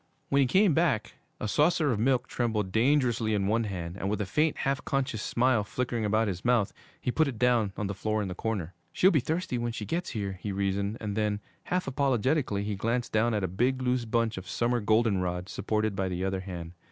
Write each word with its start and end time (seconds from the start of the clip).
When 0.29 0.39
he 0.39 0.47
came 0.47 0.73
back, 0.73 1.13
a 1.39 1.47
saucer 1.47 1.91
of 1.91 1.99
milk 1.99 2.25
trembled 2.27 2.71
dangerously 2.71 3.35
in 3.35 3.45
one 3.45 3.65
hand, 3.65 3.97
and 3.97 4.09
with 4.09 4.19
a 4.19 4.25
faint, 4.25 4.57
half 4.57 4.83
conscious 4.83 5.21
smile 5.21 5.63
flickering 5.63 6.05
about 6.05 6.27
his 6.27 6.43
mouth, 6.43 6.73
he 6.99 7.11
put 7.11 7.27
it 7.27 7.37
down 7.37 7.71
on 7.77 7.85
the 7.85 7.93
floor 7.93 8.23
in 8.23 8.27
the 8.27 8.33
corner. 8.33 8.73
'She'll 8.93 9.11
be 9.11 9.19
thirsty 9.19 9.59
when 9.59 9.71
she 9.73 9.85
gets 9.85 10.09
here,' 10.09 10.39
he 10.41 10.51
reasoned; 10.51 10.97
and 10.99 11.15
then, 11.15 11.39
half 11.65 11.85
apologetically, 11.85 12.63
he 12.63 12.73
glanced 12.75 13.11
down 13.11 13.35
at 13.35 13.43
a 13.43 13.47
big, 13.47 13.83
loose 13.83 14.05
bunch 14.05 14.37
of 14.39 14.49
summer 14.49 14.79
goldenrod, 14.79 15.47
supported 15.47 15.95
by 15.95 16.09
the 16.09 16.25
other 16.25 16.39
hand. 16.39 16.71